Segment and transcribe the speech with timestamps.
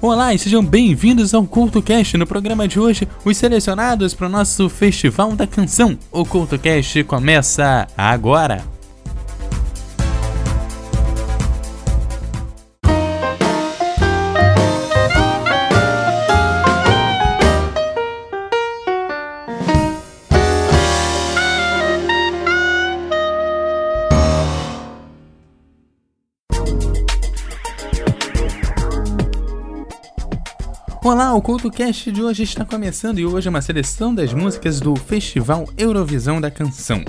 [0.00, 2.18] Olá e sejam bem-vindos ao CultoCast.
[2.18, 5.98] No programa de hoje, os selecionados para o nosso Festival da Canção.
[6.12, 8.75] O CultoCast começa agora.
[31.46, 36.40] CultoCast de hoje está começando e hoje é uma seleção das músicas do Festival Eurovisão
[36.40, 37.04] da Canção.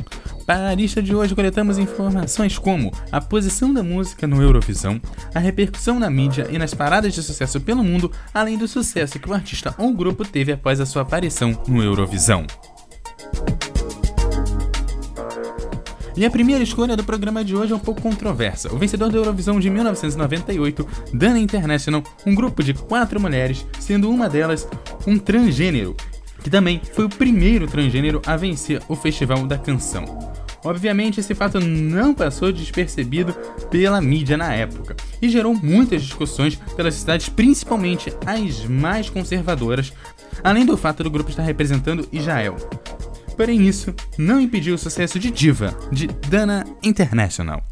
[0.46, 5.02] Para a lista de hoje coletamos informações como a posição da música no Eurovisão,
[5.34, 9.28] a repercussão na mídia e nas paradas de sucesso pelo mundo, além do sucesso que
[9.28, 12.46] o artista ou grupo teve após a sua aparição no Eurovisão.
[16.18, 18.74] E a primeira escolha do programa de hoje é um pouco controversa.
[18.74, 24.28] O vencedor da Eurovisão de 1998, Dana International, um grupo de quatro mulheres, sendo uma
[24.28, 24.68] delas
[25.06, 25.96] um transgênero,
[26.42, 30.06] que também foi o primeiro transgênero a vencer o Festival da Canção.
[30.66, 33.32] Obviamente, esse fato não passou despercebido
[33.70, 39.94] pela mídia na época e gerou muitas discussões pelas cidades, principalmente as mais conservadoras,
[40.44, 42.56] além do fato do grupo estar representando Israel.
[43.38, 47.64] Porém, isso não impediu o sucesso de Diva, de Dana International.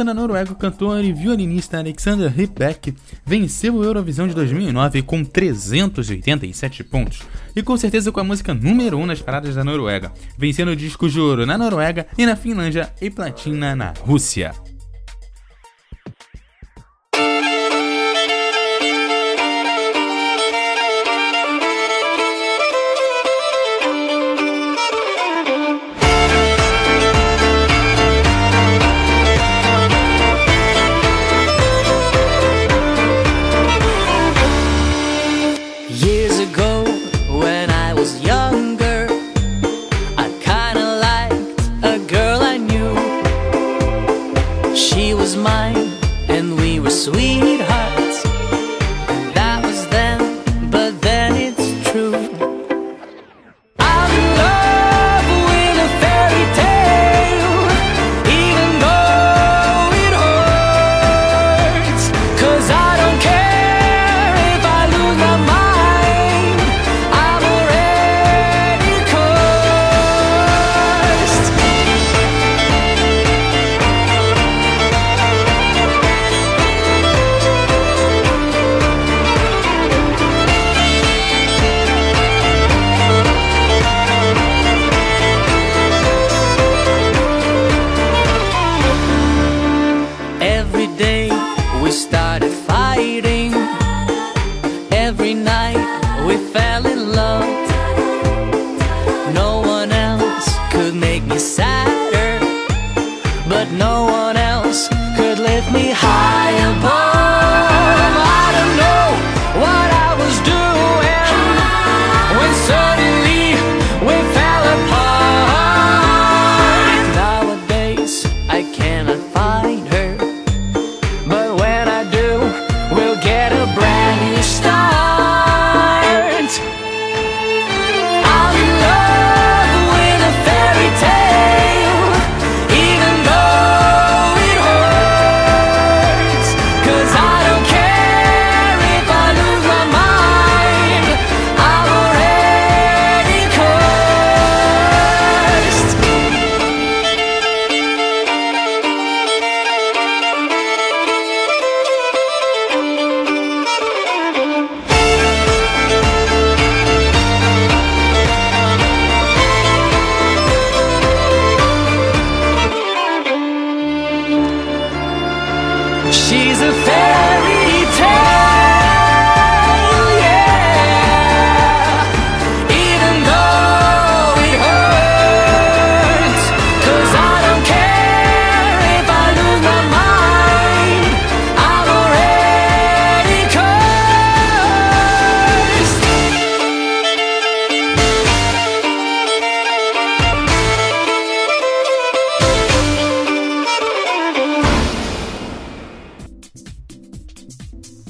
[0.00, 2.94] Representando a Noruega, o cantor e violinista Alexander Rybak
[3.24, 7.20] venceu o Eurovisão de 2009 com 387 pontos
[7.54, 11.20] e com certeza com a música número 1 nas paradas da Noruega, vencendo discos de
[11.20, 14.54] ouro na Noruega e na Finlândia e platina na Rússia.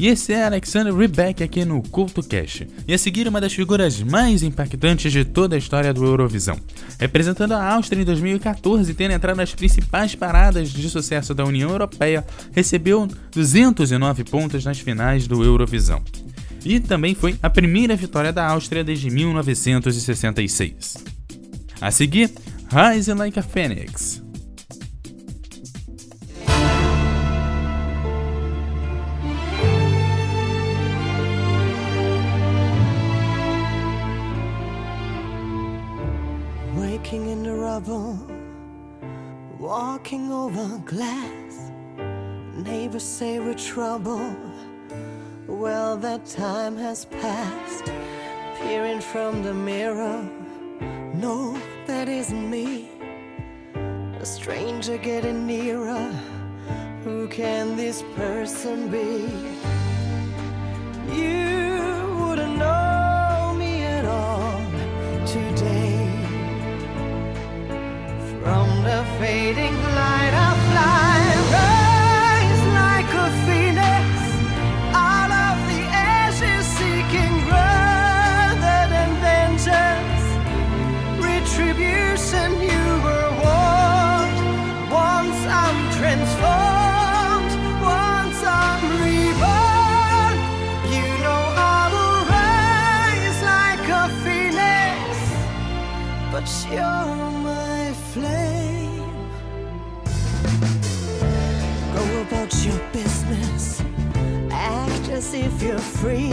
[0.00, 2.62] E esse é Alexander Rebeck aqui no Culto Cash.
[2.88, 6.58] E a seguir uma das figuras mais impactantes de toda a história do Eurovisão.
[6.99, 11.69] Representando a Áustria em 2014 e tendo entrado nas principais paradas de sucesso da União
[11.69, 16.02] Europeia, recebeu 209 pontos nas finais do Eurovisão.
[16.64, 20.97] E também foi a primeira vitória da Áustria desde 1966.
[21.79, 22.31] A seguir,
[22.73, 24.23] Rise Like a Phoenix.
[37.02, 38.19] Waking in the rubble,
[39.58, 41.73] walking over glass.
[42.55, 44.37] Neighbors say we're trouble.
[45.47, 47.87] Well, that time has passed.
[48.59, 50.23] Peering from the mirror,
[51.14, 52.90] no, that isn't me.
[54.21, 56.12] A stranger getting nearer.
[57.02, 59.26] Who can this person be?
[61.16, 61.60] You
[96.40, 98.79] but you're my flame.
[105.20, 106.32] As if you're free.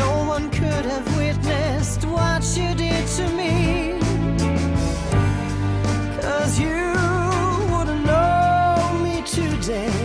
[0.00, 3.98] No one could have witnessed what you did to me.
[6.20, 6.82] Cause you
[7.72, 10.01] wouldn't know me today.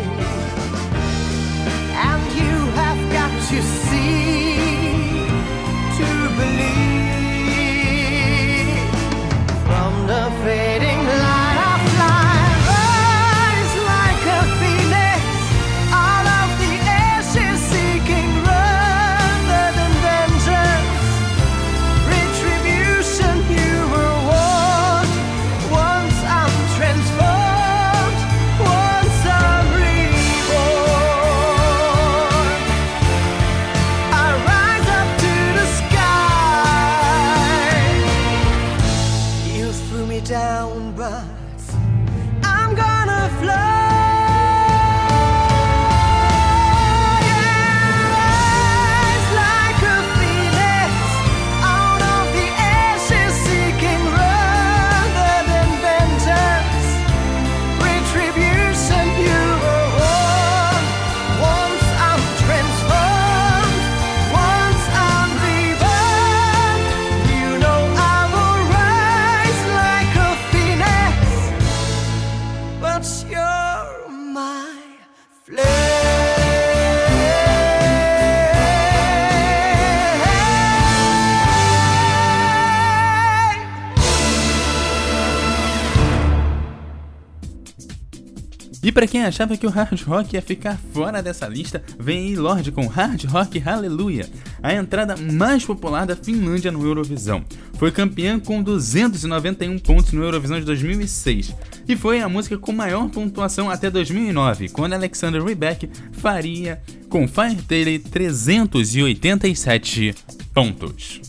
[88.84, 92.36] E para quem achava que o hard rock ia ficar fora dessa lista, vem aí
[92.36, 94.30] Lorde com Hard Rock Hallelujah,
[94.62, 97.44] a entrada mais popular da Finlândia no Eurovisão.
[97.74, 101.56] Foi campeã com 291 pontos no Eurovisão de 2006
[101.88, 107.62] e foi a música com maior pontuação até 2009, quando Alexander Rybak faria com Fire
[107.64, 110.14] Taylor 387
[110.54, 111.22] pontos.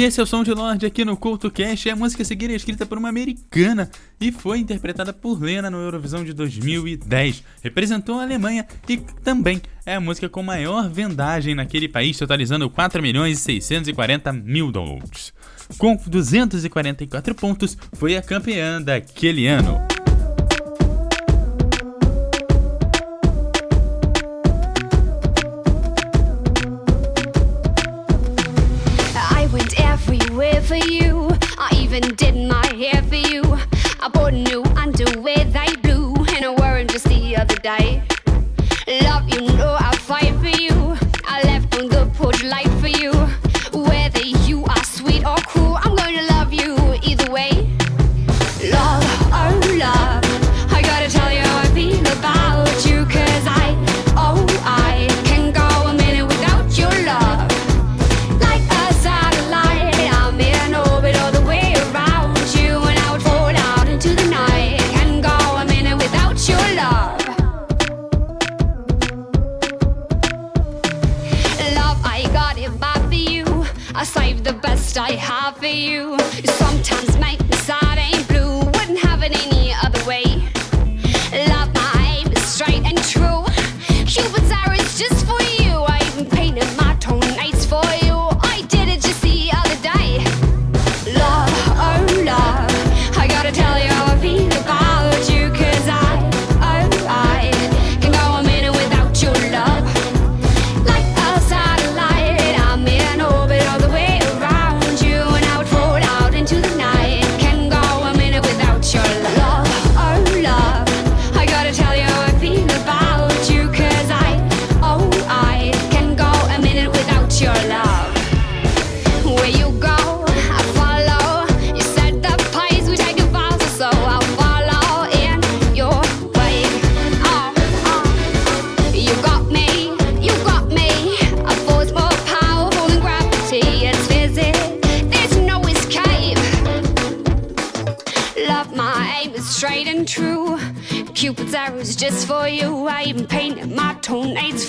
[0.00, 1.88] E esse é o som de Lorde aqui no Culto Cash.
[1.88, 5.76] A música a seguir é escrita por uma americana e foi interpretada por Lena no
[5.76, 7.44] Eurovisão de 2010.
[7.62, 13.02] Representou a Alemanha e também é a música com maior vendagem naquele país, totalizando 4
[13.02, 15.34] milhões e 640 mil downloads.
[15.76, 19.89] Com 244 pontos, foi a campeã daquele ano.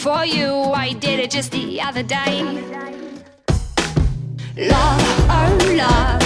[0.02, 0.50] for you.
[0.74, 2.42] I did it just the other day.
[4.58, 6.21] Love, oh love.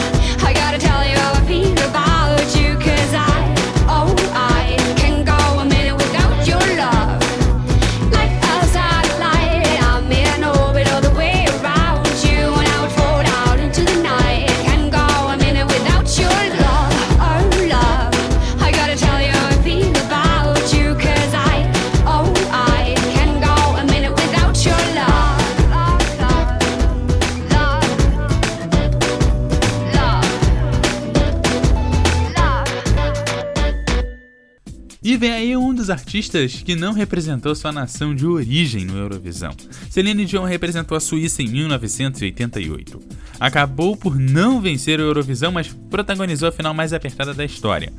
[35.86, 39.52] dos artistas que não representou sua nação de origem no Eurovisão.
[39.88, 43.00] Celine Dion representou a Suíça em 1988.
[43.40, 47.94] Acabou por não vencer o Eurovisão, mas protagonizou a final mais apertada da história.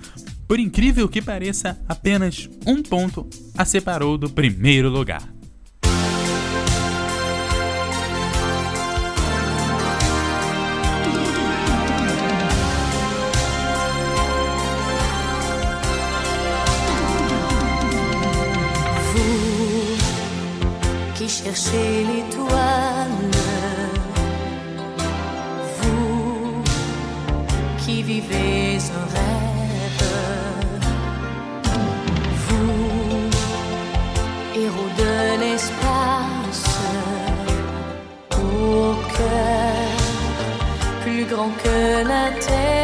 [0.49, 5.36] Por incrível que pareça, apenas um ponto a separou do primeiro lugar.
[21.47, 23.31] chercher l'étoile.
[25.79, 26.63] Vous
[27.79, 30.03] qui vivez un rêve,
[32.47, 33.31] vous,
[34.63, 36.69] héros de l'espace,
[38.33, 39.99] au cœur
[41.03, 42.76] plus grand que la terre.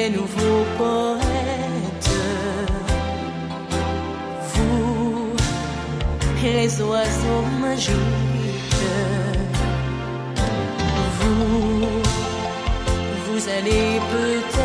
[0.00, 2.14] les nouveaux poètes,
[4.52, 5.34] vous,
[6.46, 8.86] et les oiseaux magiques,
[11.18, 12.00] vous,
[13.24, 14.59] vous allez peut-être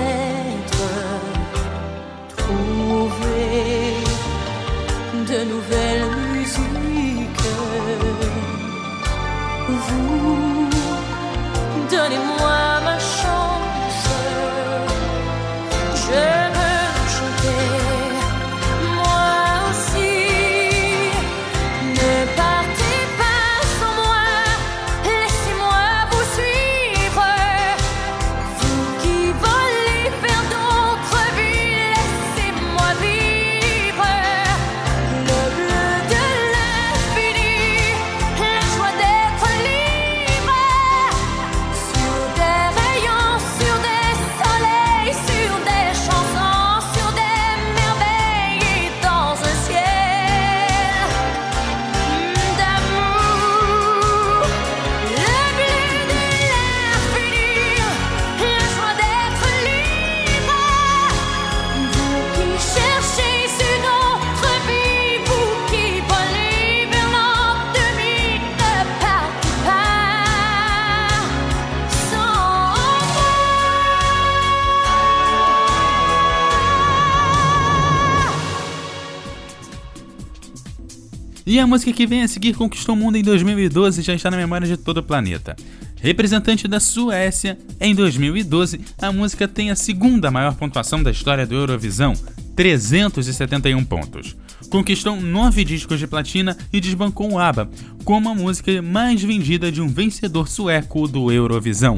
[81.65, 84.37] a música que vem a seguir conquistou o mundo em 2012 e já está na
[84.37, 85.55] memória de todo o planeta.
[85.99, 91.55] Representante da Suécia, em 2012, a música tem a segunda maior pontuação da história do
[91.55, 92.13] Eurovisão,
[92.55, 94.35] 371 pontos.
[94.69, 97.67] Conquistou nove discos de platina e desbancou o ABBA
[98.03, 101.97] como a música mais vendida de um vencedor sueco do Eurovisão.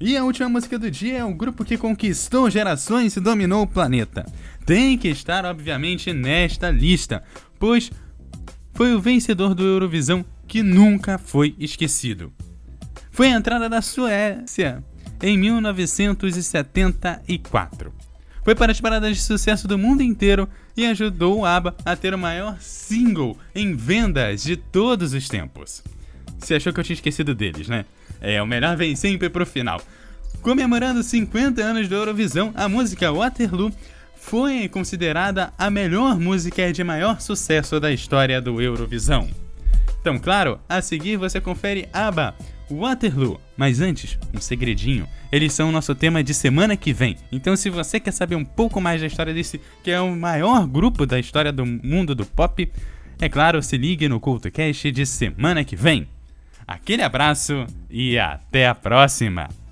[0.00, 3.66] E a última música do dia é o grupo que conquistou gerações e dominou o
[3.66, 4.24] planeta.
[4.64, 7.22] Tem que estar, obviamente, nesta lista,
[7.58, 7.90] pois
[8.74, 12.30] foi o vencedor do Eurovisão que nunca foi esquecido.
[13.10, 14.84] Foi a entrada da Suécia
[15.22, 17.94] em 1974.
[18.44, 22.12] Foi para as paradas de sucesso do mundo inteiro e ajudou o ABBA a ter
[22.12, 25.82] o maior single em vendas de todos os tempos.
[26.38, 27.86] Você achou que eu tinha esquecido deles, né?
[28.20, 29.80] É, o melhor vem sempre pro final.
[30.42, 33.72] Comemorando 50 anos do Eurovisão, a música Waterloo
[34.24, 39.28] foi considerada a melhor música de maior sucesso da história do Eurovisão.
[40.00, 42.34] Então, claro, a seguir você confere ABBA,
[42.70, 43.38] Waterloo.
[43.54, 47.18] Mas antes, um segredinho, eles são o nosso tema de semana que vem.
[47.30, 50.66] Então, se você quer saber um pouco mais da história desse, que é o maior
[50.66, 52.72] grupo da história do mundo do pop,
[53.20, 56.08] é claro, se ligue no CultoCast de semana que vem.
[56.66, 59.63] Aquele abraço e até a próxima!